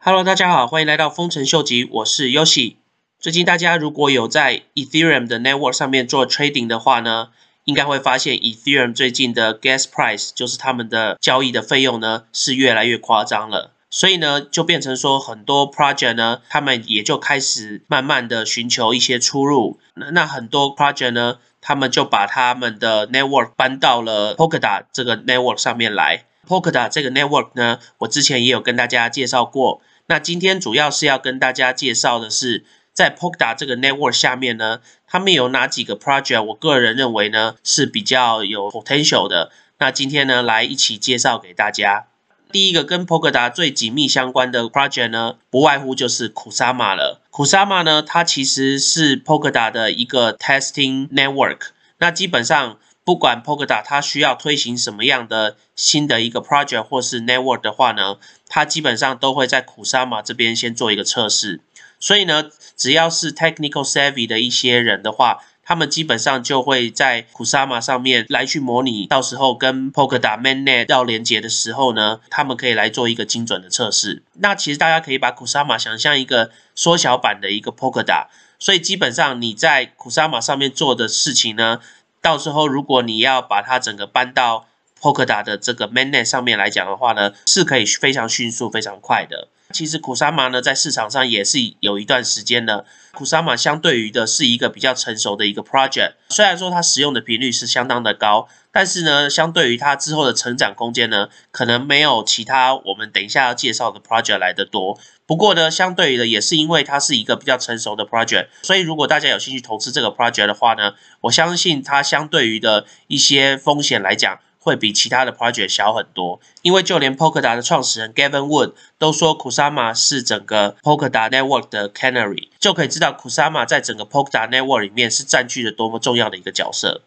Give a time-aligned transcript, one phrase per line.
[0.00, 2.76] Hello，大家好，欢迎来到丰臣秀吉，我是 Yoshi。
[3.18, 7.30] 最近大家如果有在 Ethereum 的 network 上面做 trading 的话呢，
[7.64, 13.72] 应该会发现 Ethereum 最近的 gas price，就是他们的交易的费用呢，是越来越夸张了。
[13.90, 19.80] 所以呢，就变成说很多 project 呢，他们也就开始慢慢的寻求一些出路。
[19.94, 26.22] 那那很多 project 呢，他们就把他们的 network 搬到了 Polkadot 这个 network 上面来。
[26.48, 29.82] Polkadot 这个 network 呢，我之前也有跟大家介绍过。
[30.06, 32.64] 那今天主要是要跟大家介绍的是，
[32.94, 36.42] 在 Polkadot 这个 network 下面呢，他们有哪几个 project？
[36.44, 39.52] 我个人认为呢是比较有 potential 的。
[39.78, 42.06] 那今天呢，来一起介绍给大家。
[42.50, 47.20] 第一个跟 Polkadot 最紧密相关的 project 呢，不外乎就是 Kusama 了。
[47.30, 51.58] Kusama 呢，它其实是 Polkadot 的一个 testing network。
[51.98, 58.18] 那基本上，不管 Polkadot 它需要推行什么样的新的一个 project 或是 network 的话呢，
[58.50, 61.62] 它基本上都会在 Kusama 这边先做一个测试。
[61.98, 74.22] 所以呢，只要是 technical savvy 的一些人的话，他们基本上就会在 Kusama 上面来去模拟，到时候跟 Polkadot mainnet 要连接的时候呢，他们可以来做一个精准的测试。
[74.34, 78.26] 那其实大家可以把 Kusama 想象一个缩小版的一个 Polkadot，
[78.58, 81.80] 所以基本上你在 Kusama 上面做的事情呢。
[82.20, 84.66] 到时候，如果你要把它整个搬到
[85.00, 89.48] Polkadot 的这个 mainnet 上面来讲的话呢，是可以非常迅速、非常快的。
[89.70, 92.86] 其实 Kusama 呢，在市场上也是有一段时间的。
[93.12, 104.96] Kusama 相对于的是一个比较成熟的一个 project，虽然说它使用的频率是相当的高，但是呢，相对于它之后的成长空间呢，可能没有其他我们等一下要介绍的 project 来的多。
[105.26, 114.38] 不过呢，相对于的也是因为它是一个比较成熟的 project，所以如果大家有兴趣投资这个 project 的话呢，我相信它相对于的一些风险来讲。
[114.60, 124.04] 会比其他的 project 小很多，因为就连 Polkadot 的创始人 Gavin Wood 都说 Kusama 是整个 Polkadot network 的 canary，就可以知道 Kusama 在整个
[124.04, 127.00] Polkadot network 里面是占据了多么重要的一个角色。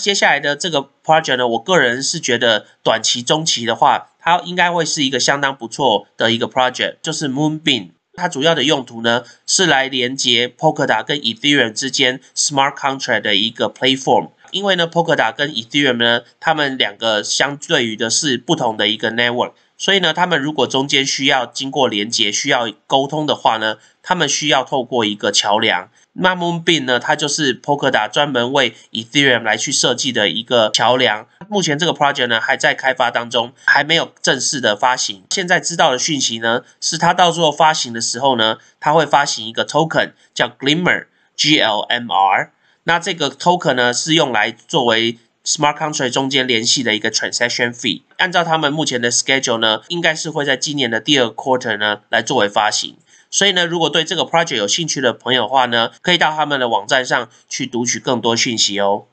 [0.00, 7.90] 接下来的这个 project 呢，我个人是觉得短期、中期的话，它应该会是一个相当不错的一个 project，就是 Moonbeam。
[8.14, 14.30] 它主要的用途呢，是来连接 Polkadot 跟 Ethereum 之间 smart contract 的一个 platform。
[14.50, 25.88] 因为呢，Polkadot 跟 Ethereum 呢，他们两个相对于的是不同的一个 network，所以呢，他们如果中间需要经过连接、需要沟通的话呢，他们需要透过一个桥梁。
[26.14, 31.26] 那 Moonbeam 呢，它就是 Polkadot 专门为 Ethereum 来去设计的一个桥梁。
[31.48, 35.24] 目前这个 project 呢还在开发当中，还没有正式的发行。
[35.30, 42.52] 现在知道的讯息呢，是它到时候发行的时候呢，它会发行一个 token 叫 Glimmer，G L M R。
[42.84, 48.02] 那这个 token 呢，是用来作为 smart contract 中间联系的一个 transaction fee。
[48.18, 52.96] 按照他们目前的 schedule 呢，应该是会在今年的第二 quarter 呢来作为发行。
[53.30, 59.06] 所以呢，如果对这个 project 有兴趣的朋友的话呢，可以到他们的网站上去读取更多讯息哦。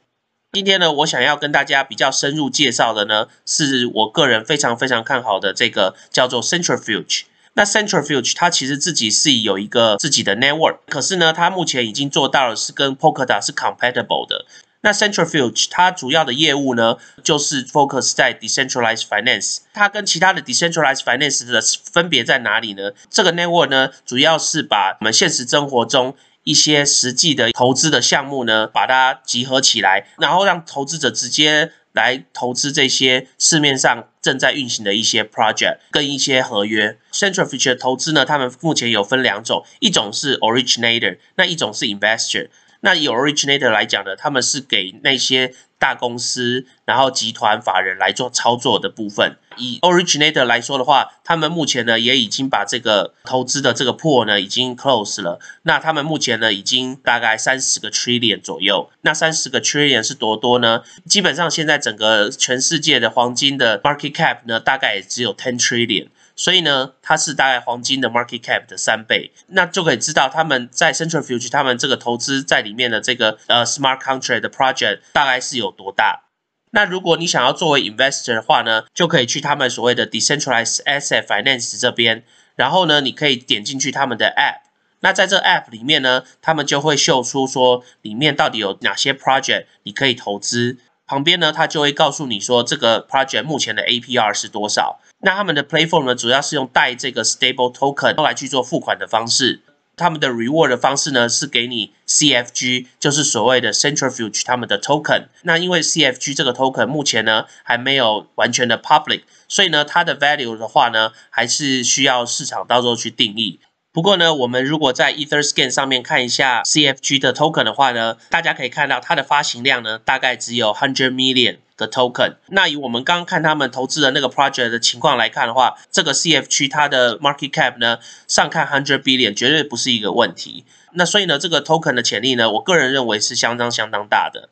[0.51, 7.21] 今天呢，我想要跟大家比较深入介绍的呢，是我个人非常非常看好的这个叫做 Centrifuge。
[7.53, 14.45] 那 Centrifuge 它其实自己是有一个自己的 network，可是呢，它目前已经做到了是跟 Polkadot 是 compatible 的。
[14.81, 19.59] 那 Centrifuge 它主要的业务呢，就是 focus 在 decentralized finance。
[19.73, 22.91] 它跟其他的 decentralized finance 的分别在哪里呢？
[23.09, 31.71] 这个 network 呢，主要是把我们现实生活中一些实际的投资的项目呢，把它集合起来，然后让投资者直接。
[31.91, 36.99] 来投资这些市面上正在运行的一些 project 跟一些合约。
[37.11, 42.49] Centrifuge 的投资呢，他们目前有分两种，一种是 originator，那一种是 investor。
[42.81, 49.37] 那以 originator 来讲呢，他们是给那些大公司，然后集团法人来做操作的部分。
[49.57, 55.39] 以 originator 来说的话，他们目前呢也已经把这个投资的这个 pool 呢已经 close 了。
[55.63, 58.89] 那他们目前呢已经大概三十个 trillion 左右。
[59.01, 60.83] 那三十个 trillion 是多多呢？
[61.05, 66.07] 基本上现在整个全世界的黄金的 market cap 呢，大概也只有 ten trillion。
[66.39, 76.29] 所以呢，它是大概黄金的 market cap 的三倍，那就可以知道他们在 Centrifuge 他们这个投资在里面的这个呃 smart contract 的 project 大概是有多大。
[76.71, 82.23] 那如果你想要作为 investor 的话呢，就可以去他们所谓的 decentralized asset finance 这边，
[82.55, 84.61] 然后呢，你可以点进去他们的 app。
[85.01, 90.77] 那在这 app 里面呢，他们就会秀出说里面到底有哪些 project 你可以投资。
[91.09, 94.99] 旁边呢，它就会告诉你说这个 project 目前的 APR 是多少。
[95.21, 99.61] 那他们的 platform 呢，主要是用带这个 stable token 来去做付款的方式。
[99.97, 105.25] 他们的 reward 的方式呢是给你 CFG，就是所谓的 Centrifuge 他们的 token。
[105.41, 113.59] 那因为 CFG 这个 token 目前呢还没有完全的 public，所以呢它的 value 的话呢还是需要市场到时候去定义。
[113.91, 122.35] 不过呢，我们如果在 EtherScan 上面看一下 CFG 的 token 的话呢，大家可以看到它的发行量呢大概只有 hundred million 的 token。
[122.49, 127.97] 那以我们刚刚看他们投资的那个 project 的情况来看的话，这个 CFG 它的 market cap 呢
[128.27, 130.65] 上看 hundred billion 绝对不是一个问题。
[130.93, 134.49] 那所以呢，这个 token 的潜力呢，我个人认为是相当相当大的。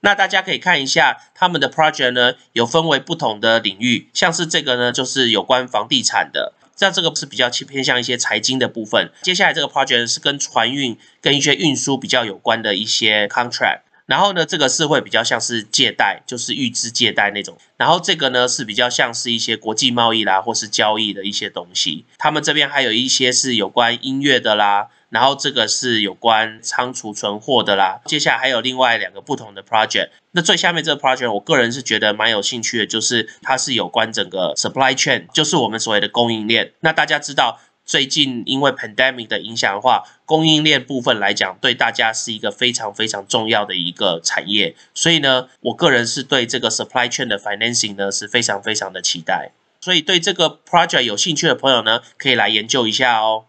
[0.00, 6.54] 那大家可以看一下他们的 project 呢，有分为不同的领域，像是这个呢，就是有关房地产的。
[6.80, 9.10] 那这个是比较偏向一些财经的部分。
[9.22, 13.80] 接下来这个 project 是跟船运、跟一些运输比较有关的一些 contract。
[14.10, 17.56] 然后呢，这个是会比较像是借贷，就是预支借贷那种。
[17.76, 22.04] 然后这个呢是比较像是一些国际贸易啦，或是交易的一些东西。
[22.18, 24.88] 他们这边还有一些是有关音乐的啦。
[25.10, 30.10] 然后这个是有关仓储存货的啦，接下来还有另外两个不同的 project。
[30.30, 36.72] 那最下面这个 project，我个人是觉得蛮有兴趣的，就是它是有关整个 supply chain，就是我们所谓的供应链。
[36.78, 37.58] 那大家知道，
[37.90, 44.76] 最近因为 pandemic 的影响的话，供应链部分来讲，对大家是一个非常非常重要的一个产业。
[44.94, 49.50] 所以呢，我个人是对这个 supply chain 的 financing 呢是非常非常的期待。
[49.80, 53.46] 所以对这个 project 有兴趣的朋友呢，可以来研究一下哦。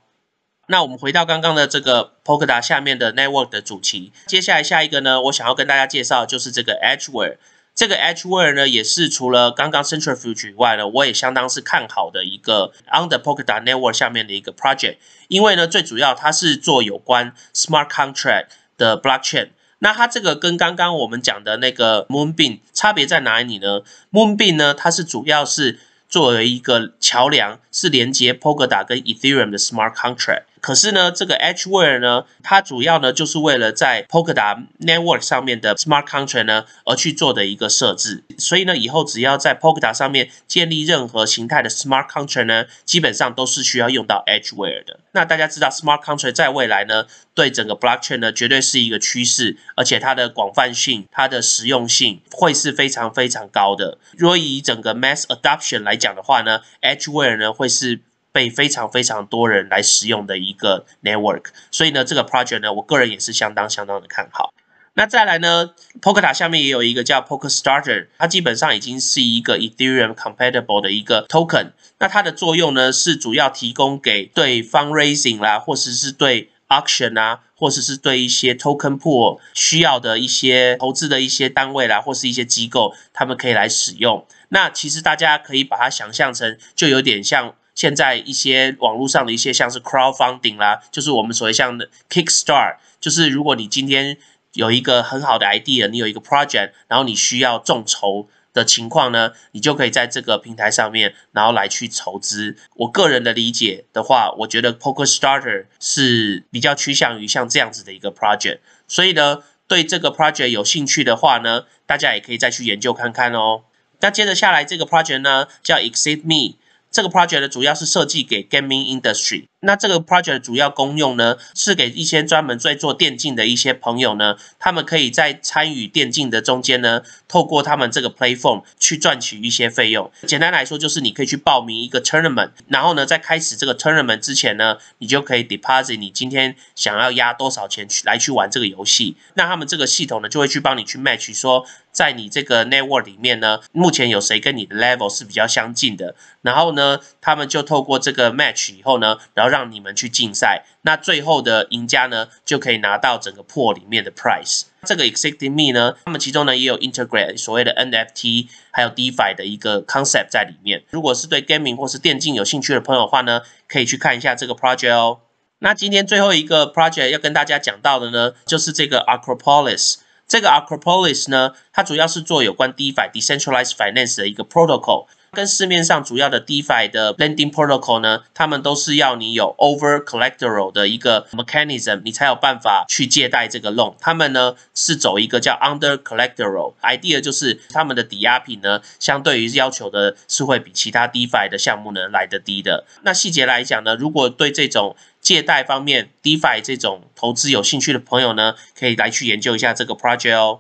[0.70, 7.38] 那我们回到刚刚的这个 Polkadot 下面的 Network 的主题，接下来下一个呢，我想要跟大家介绍就是这个 Edgeware。
[7.74, 14.98] 这个 Edgeware 呢，也是除了刚刚 Centrifuge 以外呢，我也相当是看好的一个 Under Polkadot Network 下面的一个 project。
[15.30, 18.48] 因为呢，最主要它是做有关 Smart Contract
[18.78, 19.50] 的 Blockchain。
[19.80, 23.82] 那它这个跟刚刚我们讲的那个 Moonbeam 差别在哪里呢
[24.12, 30.44] ？Moonbeam 呢，它是主要是作为一个桥梁，是连接 Polkadot 跟 Ethereum 的 Smart Contract。
[30.62, 38.24] 可是呢，这个 Edgeware 呢，它主要呢就是为了在 Polkadot Network 上面的 Smart Contract 呢而去做的一个设置。
[38.38, 45.00] 所以呢，以后只要在 Polkadot 上面建立任何形态的 Smart Contract 呢，基本上都是需要用到 Edgeware 的。
[45.13, 53.98] 那大家知道 Smart Contract 在未来呢，对整个 Blockchain 呢绝对是一个趋势，而且它的广泛性、它的实用性会是非常非常高的。
[54.16, 58.02] 如果以整个 Mass Adoption 来讲的话呢，Edgeware 呢会是。
[58.31, 64.54] 被非常非常多人来使用的一个 network，所以呢，这个 project 呢，我个人也是相当相当的看好。
[64.94, 71.72] 那再来呢，Polkadot 下面也有一个叫 Pokerstarter，它基本上已经是一个 Ethereum compatible 的一个 token。
[72.00, 84.25] 那它的作用呢，是主要提供给对 fundraising 啦，或者是对 auction 啊，或者是对一些 token pool 需要的一些投资的一些单位啦，或是一些机构，他们可以来使用。
[84.50, 87.56] 那其实大家可以把它想象成，就有点像。
[87.74, 91.80] 现在一些网络上的一些像是 crowdfunding 啦，就是我们所谓像
[92.10, 94.18] Kickstart，就是如果你今天
[94.54, 102.58] 有一个很好的 idea，你有一个 project，然后你需要众筹的情况呢，你就可以在这个平台上面，然后来去筹资。
[102.76, 108.60] 我个人的理解的话，我觉得 Poker Starter 是比较趋向于像这样子的一个 project，
[108.90, 113.64] 所以呢，对这个 project 有兴趣的话呢，大家也可以再去研究看看哦。
[114.02, 116.58] 那接着下来这个 project 呢，叫 Exit Me。
[116.92, 119.46] 这个 project，主要是设计给 gaming industry。
[119.64, 130.12] 那这个 project 主要功用呢，是给一些专门在做电竞的一些朋友呢，他们可以在参与电竞的中间呢，透过他们这个 platform 去赚取一些费用。
[130.28, 139.15] 简单来说，就是你可以去报名一个 tournament，然后呢，在开始这个 tournament 之前呢，你就可以 deposit 你今天想要压多少钱去来去玩这个游戏。
[139.36, 154.63] 那他们这个系统呢，就会去帮你去 match 说，在你这个 network 里面呢，目前有谁跟你的 level 是比较相近的，然后呢，他们就透过这个 match 以后呢，然后让你们去竞赛，那最后的赢家呢，就可以拿到整个 pool 里面的 price。
[154.83, 160.83] 这个 exciting Me 呢，他们其中呢也有 integrate 所谓的 NFT，还有 DeFi 的一个 concept 在里面。
[160.89, 165.19] 如果是对 gaming 或是电竞有兴趣的朋友的话呢，可以去看一下这个 project 哦。
[165.60, 169.98] 那今天最后一个 project 要跟大家讲到的呢，就是这个 Acropolis。
[170.32, 175.08] 这个 Acropolis 呢，它主要是做有关 DeFi Decentralized Finance 的一个 protocol。
[175.34, 183.96] 跟市面上主要的 DeFi 的 Lending Protocol 呢，他们都是要你有 Over Collateral 的一个 Mechanism，你才有办法去借贷这个 Loan。
[184.02, 192.84] 他们呢是走一个叫 Under Collateral，idea 就是他们的抵押品呢，相对于要求的是会比其他 DeFi 的项目呢来得低的。
[193.04, 200.60] 那细节来讲呢，如果对这种借贷方面 DeFi 这种投资有兴趣的朋友呢，可以来去研究一下这个 Project 哦。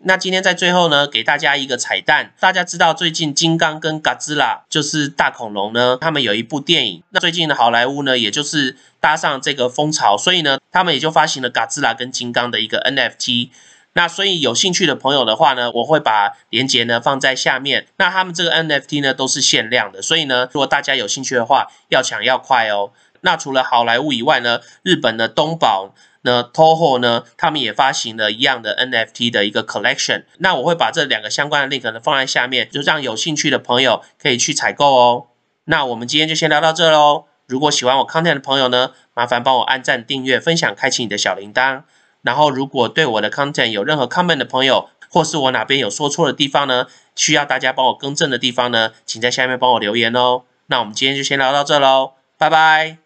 [0.00, 2.32] 那今天在最后呢，给大家一个彩蛋。
[2.38, 7.02] 大家知道最近金刚跟嘎兹拉就是大恐龙呢，他们有一部电影。
[7.10, 13.48] 那最近的好莱坞呢，也就是搭上这个风潮，所以呢，他们也就发行了嘎兹拉跟金刚的一个 NFT。
[13.94, 17.86] 那所以有兴趣的朋友的话呢，我会把链接呢放在下面。
[17.96, 22.92] 那他们这个 NFT 呢都是限量的，所以呢，如果大家有兴趣的话，要抢要快哦。
[23.22, 25.94] 那除了好莱坞以外呢，日本的东宝。
[26.26, 30.24] 那 Toho 呢，他们也发行了一样的 NFT 的一个 collection。
[30.38, 35.28] 那我会把这两个相关的 link 呢放在下面，就让有兴趣的朋友可以去采购哦。
[35.66, 37.26] 那我们今天就先聊到这喽。
[37.46, 41.82] 如果喜欢我 content 的朋友呢，麻烦帮我按赞、订阅、分享、开启你的小铃铛。
[42.22, 50.42] 然后，如果对我的 content 有任何 comment 的朋友，或是我哪边有说错的地方呢，需要大家帮我更正的地方呢，请在下面帮我留言哦。
[50.66, 53.05] 那我们今天就先聊到这喽，拜拜。